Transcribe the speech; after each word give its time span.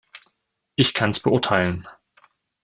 Ich 0.77 0.95
kann's 0.95 1.19
beurteilen. 1.19 1.87